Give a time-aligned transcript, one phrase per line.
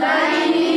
[0.00, 0.73] Thine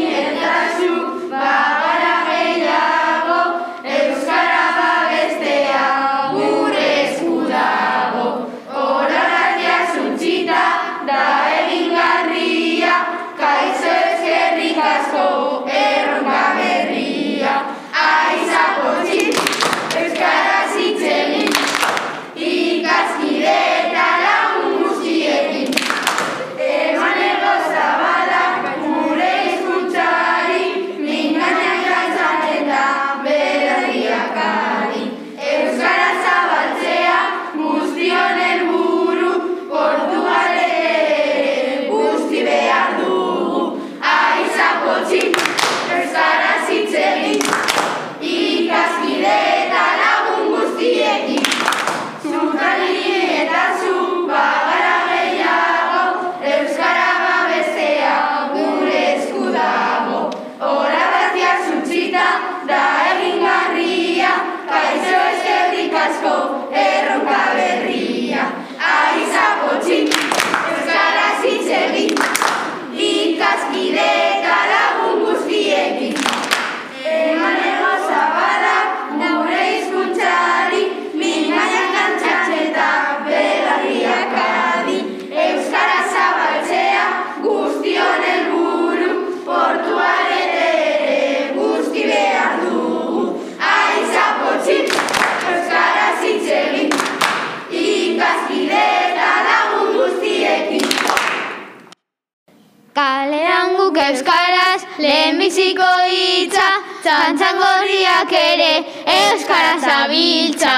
[103.28, 106.68] Kalean guk euskaraz lehenbiziko hitza,
[107.04, 108.70] txantxangorriak ere
[109.14, 110.76] euskaraz abiltza.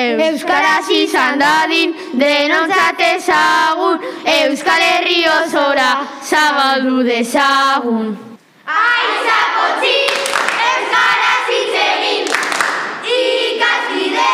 [0.00, 5.88] Euskaraz izan dadin denontzat ezagun, Euskal Herri osora
[6.28, 8.12] zabaldu dezagun.
[8.82, 9.96] Aizapotzi,
[10.68, 12.28] euskaraz hitz egin,
[13.16, 14.28] ikaskide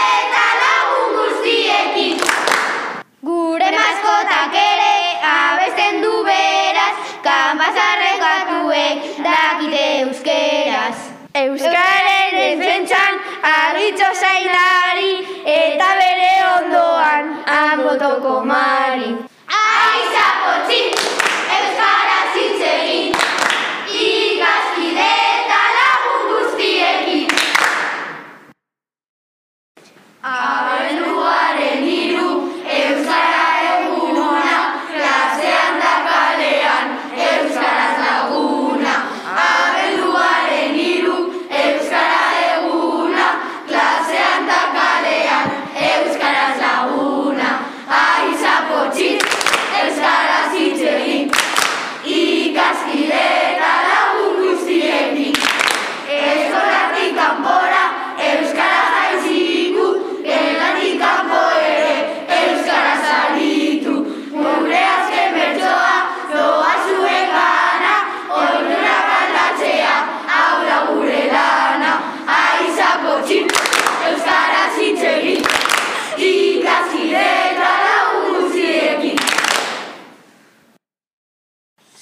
[0.64, 2.18] lagun guztiekin.
[3.30, 4.92] Gure maskotak ere
[5.36, 6.05] abesten du
[7.26, 10.98] beraz, kanbazarrekatuek dakite euskeraz.
[11.34, 15.12] Euskaren defentsan argitxo zailari,
[15.44, 19.10] eta bere ondoan angotoko mari.
[19.58, 20.80] Aizapotzi,
[21.58, 23.12] euskaraz hitz egin,
[24.04, 27.28] ikaskide eta lagun guztiekin.
[30.22, 31.05] Abenduaren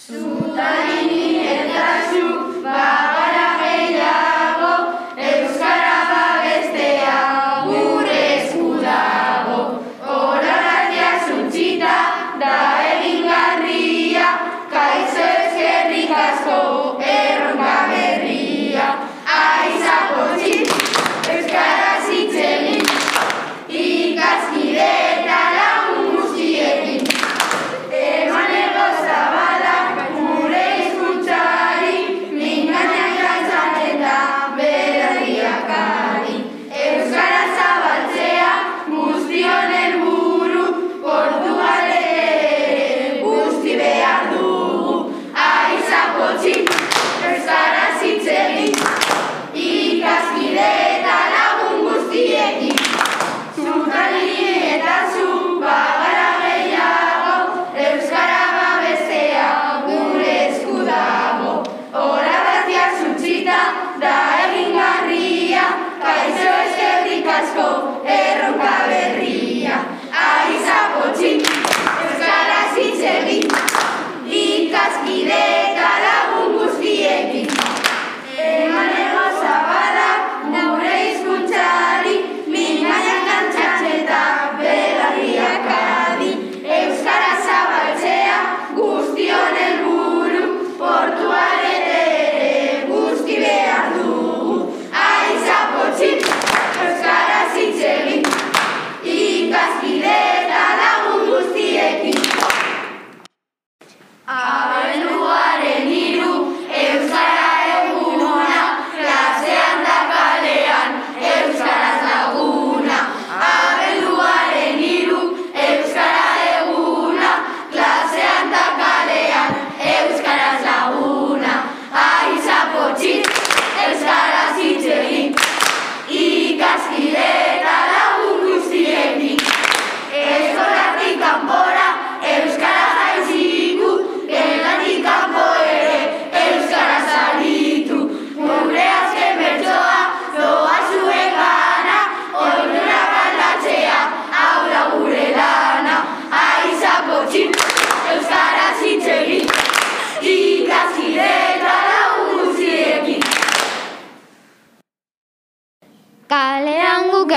[0.04, 3.13] Sudarini etasu ba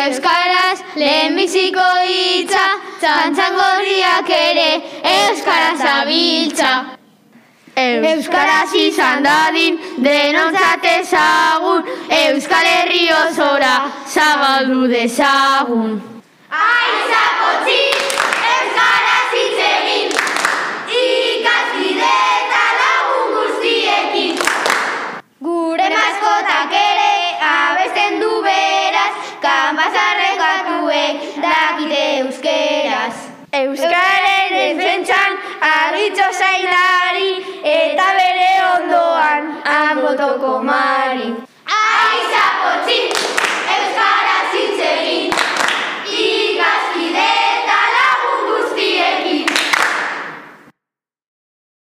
[0.08, 2.66] euskaraz lehenbiziko hitza,
[3.02, 4.70] txantxangorriak ere
[5.14, 6.72] euskaraz abiltza.
[7.78, 11.84] Euskaraz izan dadin denontzat ezagun,
[12.20, 13.76] Euskal Herri osora
[14.14, 16.00] zabaldu dezagun.
[16.62, 18.02] Aiza potxin,
[18.56, 20.18] Euskaraz hitz egin,
[21.04, 22.16] ikaskide.
[25.48, 26.72] Gure maskotak
[33.56, 37.30] Euskararen defentsan agitxo zainari
[37.64, 40.87] eta bere ondoan amotoko mari.